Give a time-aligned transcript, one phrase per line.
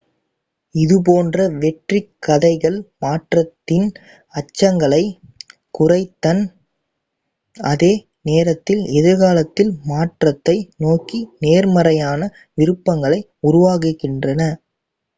[0.75, 3.85] இதுபோன்ற வெற்றிக் கதைகள் மாற்றத்தின்
[4.33, 5.19] அச்சங்களைக்
[5.73, 6.39] குறைத்தன
[7.57, 7.93] அதே
[8.23, 14.41] நேரத்தில் எதிர்காலத்தில் மாற்றத்தை நோக்கி நேர்மறையான விருப்பங்களை உருவாக்குகின்றன